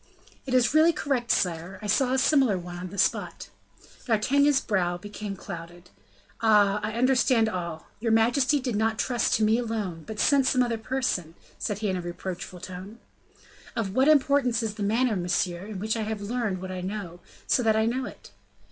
"It 0.47 0.55
is 0.55 0.73
really 0.73 0.91
correct, 0.93 1.29
sire: 1.29 1.77
I 1.83 1.85
saw 1.85 2.11
a 2.11 2.17
similar 2.17 2.57
one 2.57 2.75
on 2.75 2.89
the 2.89 2.97
spot." 2.97 3.49
D'Artagnan's 4.07 4.59
brow 4.59 4.97
became 4.97 5.35
clouded. 5.35 5.91
"Ah! 6.41 6.79
I 6.81 6.93
understand 6.93 7.47
all. 7.47 7.85
Your 7.99 8.11
majesty 8.11 8.59
did 8.59 8.75
not 8.75 8.97
trust 8.97 9.35
to 9.35 9.43
me 9.43 9.59
alone, 9.59 10.03
but 10.07 10.19
sent 10.19 10.47
some 10.47 10.63
other 10.63 10.79
person," 10.79 11.35
said 11.59 11.77
he 11.85 11.87
in 11.87 11.97
a 11.97 12.01
reproachful 12.01 12.61
tone. 12.61 12.97
"Of 13.75 13.93
what 13.93 14.07
importance 14.07 14.63
is 14.63 14.73
the 14.73 14.81
manner, 14.81 15.15
monsieur, 15.15 15.67
in 15.67 15.77
which 15.77 15.95
I 15.95 16.01
have 16.01 16.19
learnt 16.19 16.61
what 16.61 16.71
I 16.71 16.81
know, 16.81 17.19
so 17.45 17.61
that 17.61 17.75
I 17.75 17.85
know 17.85 18.05
it?" 18.05 18.31